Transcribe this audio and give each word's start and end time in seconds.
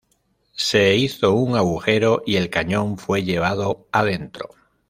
Se 0.55 0.95
hizo 0.95 1.31
un 1.35 1.55
agujero 1.55 2.23
y 2.25 2.37
el 2.37 2.49
cañón 2.49 2.97
fue 2.97 3.21
llevado 3.21 3.85
adentro. 3.91 4.49